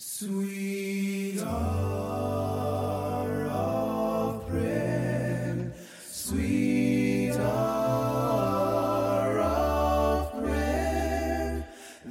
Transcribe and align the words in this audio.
Sweet 0.00 1.40
hour 1.40 3.46
of 3.46 4.46
prayer, 4.46 5.72
sweet 6.08 7.32
hour 7.32 9.40
of 9.40 10.32
prayer 10.40 11.66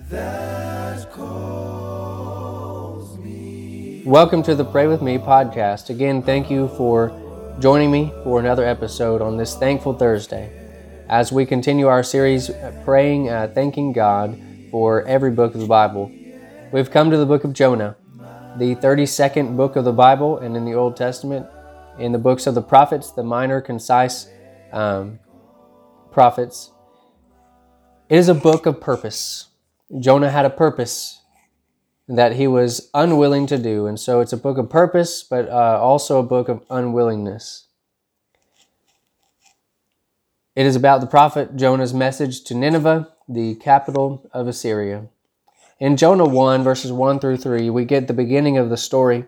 that 0.10 1.10
calls 1.14 3.18
me. 3.20 4.04
Welcome 4.06 4.44
to 4.44 4.54
the 4.54 4.66
Pray 4.66 4.88
With 4.88 5.02
Me 5.02 5.18
podcast. 5.18 5.90
Again, 5.90 6.22
thank 6.22 6.52
you 6.52 6.68
for 6.76 7.18
joining 7.62 7.90
me 7.90 8.12
for 8.26 8.42
another 8.42 8.66
episode 8.66 9.22
on 9.22 9.38
this 9.38 9.56
Thankful 9.56 9.94
Thursday 9.94 10.52
as 11.08 11.32
we 11.32 11.46
continue 11.46 11.88
our 11.88 12.04
series 12.04 12.52
praying, 12.84 13.30
uh, 13.30 13.50
thanking 13.56 13.94
God 13.94 14.38
for 14.72 15.04
every 15.04 15.32
book 15.32 15.56
of 15.56 15.62
the 15.62 15.68
Bible. 15.68 16.12
We've 16.70 16.92
come 16.92 17.12
to 17.12 17.18
the 17.18 17.26
book 17.26 17.46
of 17.46 17.54
Jonah, 17.54 17.96
the 18.58 18.76
32nd 18.76 19.56
book 19.56 19.78
of 19.78 19.86
the 19.86 19.94
Bible, 19.94 20.38
and 20.40 20.58
in 20.58 20.66
the 20.66 20.74
Old 20.74 20.98
Testament, 20.98 21.48
in 21.98 22.12
the 22.12 22.18
books 22.18 22.46
of 22.46 22.56
the 22.56 22.62
prophets, 22.62 23.12
the 23.12 23.24
minor, 23.24 23.62
concise 23.62 24.28
um, 24.74 25.18
prophets. 26.12 26.72
It 28.10 28.18
is 28.18 28.28
a 28.28 28.34
book 28.34 28.66
of 28.66 28.82
purpose. 28.82 29.48
Jonah 29.98 30.30
had 30.30 30.44
a 30.44 30.50
purpose 30.50 31.22
that 32.10 32.34
he 32.34 32.48
was 32.48 32.90
unwilling 32.94 33.48
to 33.48 33.58
do, 33.58 33.88
and 33.88 33.98
so 33.98 34.20
it's 34.20 34.34
a 34.34 34.38
book 34.38 34.58
of 34.58 34.70
purpose, 34.70 35.24
but 35.24 35.48
uh, 35.48 35.80
also 35.82 36.20
a 36.20 36.24
book 36.24 36.50
of 36.50 36.66
unwillingness. 36.70 37.68
It 40.54 40.66
is 40.66 40.76
about 40.76 41.00
the 41.00 41.08
prophet 41.08 41.56
Jonah's 41.56 41.94
message 41.94 42.44
to 42.44 42.56
Nineveh, 42.56 43.08
the 43.30 43.56
capital 43.56 44.30
of 44.34 44.50
Assyria. 44.50 45.08
In 45.80 45.96
Jonah 45.96 46.26
1, 46.26 46.64
verses 46.64 46.92
1 46.92 47.20
through 47.20 47.38
3, 47.38 47.70
we 47.70 47.86
get 47.86 48.08
the 48.08 48.14
beginning 48.14 48.58
of 48.58 48.72
the 48.72 48.78
story. 48.78 49.26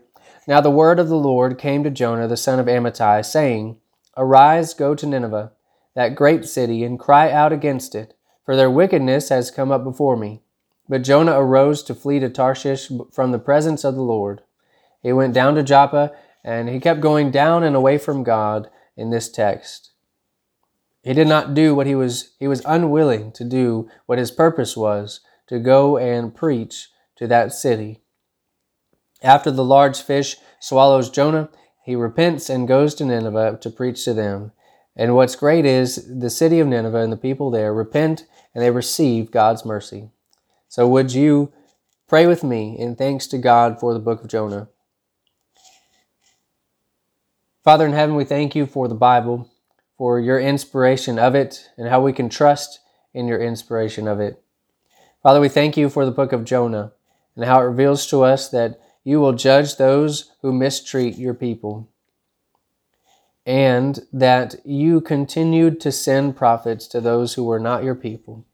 Now 0.47 0.61
the 0.61 0.71
word 0.71 0.97
of 0.97 1.07
the 1.07 1.15
Lord 1.15 1.59
came 1.59 1.83
to 1.83 1.91
Jonah, 1.91 2.27
the 2.27 2.37
son 2.37 2.57
of 2.57 2.65
Amittai, 2.65 3.23
saying, 3.23 3.77
Arise, 4.17 4.73
go 4.73 4.95
to 4.95 5.05
Nineveh, 5.05 5.51
that 5.93 6.15
great 6.15 6.45
city, 6.45 6.83
and 6.83 6.99
cry 6.99 7.31
out 7.31 7.53
against 7.53 7.93
it, 7.93 8.15
for 8.43 8.55
their 8.55 8.71
wickedness 8.71 9.29
has 9.29 9.51
come 9.51 9.71
up 9.71 9.83
before 9.83 10.17
me. 10.17 10.41
But 10.87 11.03
Jonah 11.03 11.39
arose 11.39 11.83
to 11.83 11.93
flee 11.93 12.19
to 12.19 12.31
Tarshish 12.31 12.89
from 13.11 13.31
the 13.31 13.37
presence 13.37 13.83
of 13.83 13.93
the 13.93 14.01
Lord. 14.01 14.41
He 15.03 15.13
went 15.13 15.35
down 15.35 15.53
to 15.53 15.61
Joppa, 15.61 16.13
and 16.43 16.67
he 16.67 16.79
kept 16.79 16.99
going 16.99 17.29
down 17.29 17.63
and 17.63 17.75
away 17.75 17.99
from 17.99 18.23
God 18.23 18.71
in 18.97 19.11
this 19.11 19.29
text. 19.29 19.91
He 21.03 21.13
did 21.13 21.27
not 21.27 21.53
do 21.53 21.75
what 21.75 21.85
he 21.85 21.93
was, 21.93 22.31
he 22.39 22.47
was 22.47 22.63
unwilling 22.65 23.33
to 23.33 23.43
do 23.43 23.87
what 24.07 24.17
his 24.17 24.31
purpose 24.31 24.75
was 24.75 25.21
to 25.49 25.59
go 25.59 25.97
and 25.97 26.33
preach 26.33 26.89
to 27.17 27.27
that 27.27 27.51
city. 27.51 27.99
After 29.21 29.51
the 29.51 29.63
large 29.63 30.01
fish 30.01 30.37
swallows 30.59 31.09
Jonah, 31.09 31.49
he 31.83 31.95
repents 31.95 32.49
and 32.49 32.67
goes 32.67 32.95
to 32.95 33.05
Nineveh 33.05 33.57
to 33.61 33.69
preach 33.69 34.05
to 34.05 34.13
them. 34.13 34.51
And 34.95 35.15
what's 35.15 35.35
great 35.35 35.65
is 35.65 36.19
the 36.19 36.29
city 36.29 36.59
of 36.59 36.67
Nineveh 36.67 37.01
and 37.01 37.11
the 37.11 37.17
people 37.17 37.49
there 37.49 37.73
repent 37.73 38.25
and 38.53 38.63
they 38.63 38.71
receive 38.71 39.31
God's 39.31 39.65
mercy. 39.65 40.11
So, 40.67 40.87
would 40.87 41.13
you 41.13 41.51
pray 42.07 42.27
with 42.27 42.43
me 42.43 42.77
in 42.77 42.95
thanks 42.95 43.25
to 43.27 43.37
God 43.37 43.79
for 43.79 43.93
the 43.93 43.99
book 43.99 44.21
of 44.21 44.29
Jonah? 44.29 44.69
Father 47.63 47.85
in 47.85 47.93
heaven, 47.93 48.15
we 48.15 48.23
thank 48.23 48.55
you 48.55 48.65
for 48.65 48.87
the 48.87 48.95
Bible, 48.95 49.49
for 49.97 50.19
your 50.19 50.39
inspiration 50.39 51.17
of 51.17 51.33
it, 51.33 51.69
and 51.77 51.89
how 51.89 52.01
we 52.01 52.13
can 52.13 52.29
trust 52.29 52.79
in 53.13 53.27
your 53.27 53.39
inspiration 53.39 54.07
of 54.07 54.19
it. 54.19 54.43
Father, 55.21 55.41
we 55.41 55.49
thank 55.49 55.75
you 55.75 55.89
for 55.89 56.05
the 56.05 56.11
book 56.11 56.31
of 56.31 56.45
Jonah 56.45 56.93
and 57.35 57.43
how 57.43 57.59
it 57.59 57.65
reveals 57.65 58.07
to 58.07 58.23
us 58.23 58.47
that 58.49 58.79
you 59.03 59.19
will 59.19 59.33
judge 59.33 59.75
those 59.75 60.31
who 60.41 60.53
mistreat 60.53 61.17
your 61.17 61.33
people, 61.33 61.89
and 63.45 63.99
that 64.13 64.55
you 64.65 65.01
continued 65.01 65.81
to 65.81 65.91
send 65.91 66.37
prophets 66.37 66.87
to 66.87 67.01
those 67.01 67.33
who 67.33 67.43
were 67.43 67.59
not 67.59 67.83
your 67.83 67.95
people 67.95 68.45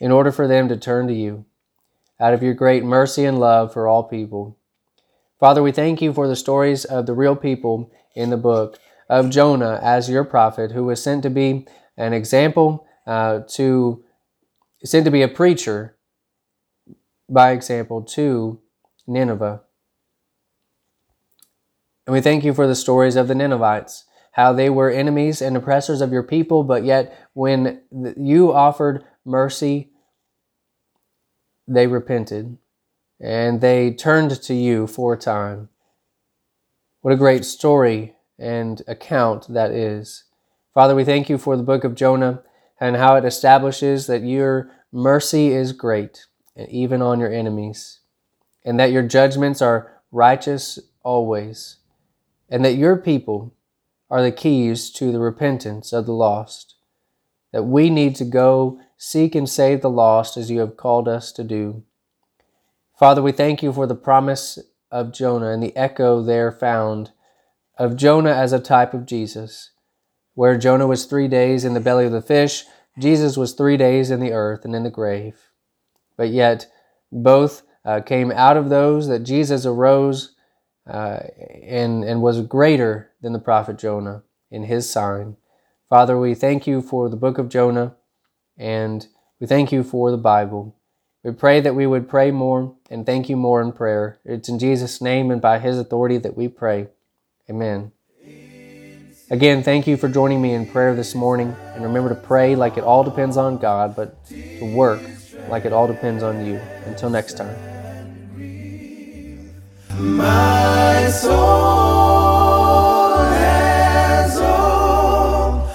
in 0.00 0.10
order 0.10 0.32
for 0.32 0.48
them 0.48 0.68
to 0.68 0.76
turn 0.76 1.06
to 1.06 1.14
you 1.14 1.44
out 2.18 2.34
of 2.34 2.42
your 2.42 2.54
great 2.54 2.82
mercy 2.82 3.24
and 3.24 3.38
love 3.38 3.72
for 3.72 3.86
all 3.86 4.02
people. 4.02 4.56
Father, 5.38 5.62
we 5.62 5.70
thank 5.70 6.02
you 6.02 6.12
for 6.12 6.26
the 6.26 6.36
stories 6.36 6.84
of 6.84 7.06
the 7.06 7.14
real 7.14 7.36
people 7.36 7.90
in 8.16 8.30
the 8.30 8.36
book 8.36 8.80
of 9.08 9.30
Jonah 9.30 9.78
as 9.82 10.10
your 10.10 10.24
prophet, 10.24 10.72
who 10.72 10.84
was 10.84 11.00
sent 11.02 11.22
to 11.22 11.30
be 11.30 11.66
an 11.96 12.12
example, 12.12 12.84
uh, 13.06 13.40
to 13.50 14.02
sent 14.82 15.04
to 15.04 15.10
be 15.10 15.22
a 15.22 15.28
preacher 15.28 15.96
by 17.30 17.52
example, 17.52 18.02
to 18.02 18.60
Nineveh. 19.06 19.62
And 22.06 22.14
we 22.14 22.20
thank 22.20 22.44
you 22.44 22.52
for 22.52 22.66
the 22.66 22.74
stories 22.74 23.14
of 23.16 23.28
the 23.28 23.34
Ninevites, 23.34 24.04
how 24.32 24.52
they 24.52 24.68
were 24.68 24.90
enemies 24.90 25.40
and 25.40 25.56
oppressors 25.56 26.00
of 26.00 26.12
your 26.12 26.24
people, 26.24 26.64
but 26.64 26.84
yet 26.84 27.16
when 27.34 27.82
you 28.16 28.52
offered 28.52 29.04
mercy, 29.24 29.90
they 31.68 31.86
repented 31.86 32.58
and 33.20 33.60
they 33.60 33.92
turned 33.92 34.42
to 34.42 34.54
you 34.54 34.86
for 34.86 35.14
a 35.14 35.18
time. 35.18 35.68
What 37.02 37.14
a 37.14 37.18
great 37.18 37.44
story 37.44 38.16
and 38.38 38.82
account 38.88 39.46
that 39.48 39.70
is. 39.70 40.24
Father, 40.74 40.94
we 40.94 41.04
thank 41.04 41.28
you 41.28 41.38
for 41.38 41.56
the 41.56 41.62
book 41.62 41.84
of 41.84 41.94
Jonah 41.94 42.42
and 42.80 42.96
how 42.96 43.14
it 43.16 43.24
establishes 43.24 44.06
that 44.06 44.22
your 44.22 44.70
mercy 44.92 45.48
is 45.48 45.72
great 45.72 46.26
and 46.56 46.68
even 46.68 47.00
on 47.02 47.20
your 47.20 47.32
enemies, 47.32 48.00
and 48.64 48.78
that 48.78 48.92
your 48.92 49.02
judgments 49.02 49.62
are 49.62 50.00
righteous 50.10 50.78
always, 51.02 51.76
and 52.48 52.64
that 52.64 52.74
your 52.74 52.96
people 52.96 53.54
are 54.10 54.22
the 54.22 54.32
keys 54.32 54.90
to 54.90 55.12
the 55.12 55.20
repentance 55.20 55.92
of 55.92 56.06
the 56.06 56.12
lost, 56.12 56.74
that 57.52 57.62
we 57.62 57.90
need 57.90 58.16
to 58.16 58.24
go 58.24 58.80
seek 58.96 59.34
and 59.34 59.48
save 59.48 59.80
the 59.80 59.90
lost 59.90 60.36
as 60.36 60.50
you 60.50 60.60
have 60.60 60.76
called 60.76 61.08
us 61.08 61.32
to 61.32 61.44
do. 61.44 61.82
Father, 62.98 63.22
we 63.22 63.32
thank 63.32 63.62
you 63.62 63.72
for 63.72 63.86
the 63.86 63.94
promise 63.94 64.58
of 64.90 65.12
Jonah 65.12 65.50
and 65.50 65.62
the 65.62 65.74
echo 65.76 66.22
there 66.22 66.52
found 66.52 67.12
of 67.78 67.96
Jonah 67.96 68.32
as 68.32 68.52
a 68.52 68.58
type 68.58 68.92
of 68.92 69.06
Jesus. 69.06 69.70
Where 70.34 70.58
Jonah 70.58 70.86
was 70.86 71.06
three 71.06 71.28
days 71.28 71.64
in 71.64 71.74
the 71.74 71.80
belly 71.80 72.04
of 72.04 72.12
the 72.12 72.20
fish, 72.20 72.64
Jesus 72.98 73.36
was 73.36 73.52
three 73.52 73.76
days 73.76 74.10
in 74.10 74.20
the 74.20 74.32
earth 74.32 74.64
and 74.64 74.74
in 74.74 74.82
the 74.82 74.90
grave 74.90 75.49
but 76.20 76.28
yet 76.28 76.70
both 77.10 77.62
uh, 77.82 78.02
came 78.02 78.30
out 78.30 78.58
of 78.58 78.68
those 78.68 79.08
that 79.08 79.20
Jesus 79.20 79.64
arose 79.64 80.34
uh, 80.86 81.20
and, 81.62 82.04
and 82.04 82.20
was 82.20 82.42
greater 82.42 83.10
than 83.22 83.32
the 83.32 83.38
prophet 83.38 83.78
Jonah 83.78 84.22
in 84.50 84.64
his 84.64 84.86
sign. 84.86 85.38
Father, 85.88 86.18
we 86.18 86.34
thank 86.34 86.66
you 86.66 86.82
for 86.82 87.08
the 87.08 87.16
book 87.16 87.38
of 87.38 87.48
Jonah 87.48 87.94
and 88.58 89.06
we 89.40 89.46
thank 89.46 89.72
you 89.72 89.82
for 89.82 90.10
the 90.10 90.18
Bible. 90.18 90.76
We 91.24 91.32
pray 91.32 91.58
that 91.62 91.74
we 91.74 91.86
would 91.86 92.06
pray 92.06 92.30
more 92.30 92.76
and 92.90 93.06
thank 93.06 93.30
you 93.30 93.36
more 93.38 93.62
in 93.62 93.72
prayer. 93.72 94.20
It's 94.22 94.50
in 94.50 94.58
Jesus' 94.58 95.00
name 95.00 95.30
and 95.30 95.40
by 95.40 95.58
his 95.58 95.78
authority 95.78 96.18
that 96.18 96.36
we 96.36 96.48
pray. 96.48 96.88
Amen. 97.48 97.92
Again, 99.30 99.62
thank 99.62 99.86
you 99.86 99.96
for 99.96 100.10
joining 100.10 100.42
me 100.42 100.52
in 100.52 100.66
prayer 100.66 100.94
this 100.94 101.14
morning. 101.14 101.56
And 101.74 101.82
remember 101.82 102.10
to 102.10 102.14
pray 102.14 102.56
like 102.56 102.76
it 102.76 102.84
all 102.84 103.04
depends 103.04 103.38
on 103.38 103.56
God, 103.56 103.96
but 103.96 104.22
to 104.26 104.66
work 104.66 105.00
like 105.50 105.64
it 105.64 105.72
all 105.72 105.88
depends 105.88 106.22
on 106.22 106.46
you. 106.46 106.60
Until 106.86 107.10
next 107.10 107.36
time. 107.36 107.56
My 109.98 111.08
soul 111.10 113.18
has 113.18 114.38
often 114.40 115.66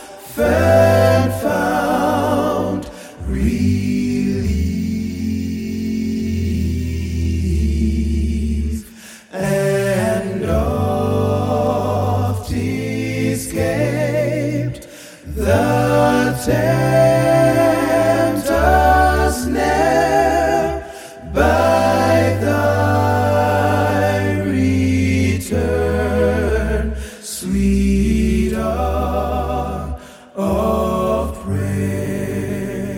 found 1.41 2.90
relief 3.28 4.56
and 9.34 10.46
oft 10.49 12.49
escaped 12.52 14.88
the 15.35 16.34